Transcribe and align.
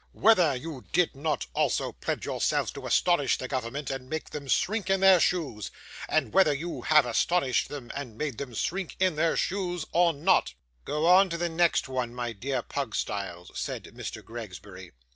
Whether 0.13 0.55
you 0.55 0.83
did 0.91 1.15
not 1.15 1.45
also 1.53 1.91
pledge 1.91 2.25
yourself 2.25 2.73
to 2.73 2.87
astonish 2.87 3.37
the 3.37 3.47
government, 3.47 3.91
and 3.91 4.09
make 4.09 4.31
them 4.31 4.47
shrink 4.47 4.89
in 4.89 5.01
their 5.01 5.19
shoes? 5.19 5.69
And 6.09 6.33
whether 6.33 6.55
you 6.55 6.81
have 6.81 7.05
astonished 7.05 7.69
them, 7.69 7.91
and 7.93 8.17
made 8.17 8.39
them 8.39 8.55
shrink 8.55 8.95
in 8.99 9.15
their 9.15 9.37
shoes, 9.37 9.85
or 9.91 10.11
not?' 10.11 10.55
'Go 10.85 11.05
on 11.05 11.29
to 11.29 11.37
the 11.37 11.49
next 11.49 11.87
one, 11.87 12.15
my 12.15 12.31
dear 12.33 12.63
Pugstyles,' 12.63 13.51
said 13.55 13.83
Mr. 13.93 14.23
Gregsbury. 14.25 14.91